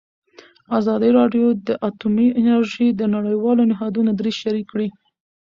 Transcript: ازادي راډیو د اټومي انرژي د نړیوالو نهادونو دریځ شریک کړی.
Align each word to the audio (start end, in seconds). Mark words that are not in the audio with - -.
ازادي 0.79 1.09
راډیو 1.19 1.47
د 1.67 1.69
اټومي 1.87 2.27
انرژي 2.39 2.87
د 2.93 3.01
نړیوالو 3.15 3.63
نهادونو 3.71 4.11
دریځ 4.19 4.35
شریک 4.43 4.65
کړی. 4.73 4.87